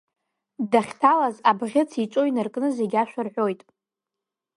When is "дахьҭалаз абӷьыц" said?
0.71-1.91